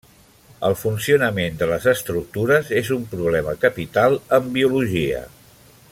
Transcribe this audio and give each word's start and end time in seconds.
El 0.69 0.75
funcionament 0.83 1.59
de 1.59 1.67
les 1.73 1.85
estructures 1.91 2.73
és 2.83 2.91
un 2.97 3.05
problema 3.13 3.55
capital 3.67 4.19
en 4.39 4.49
biologia. 4.57 5.25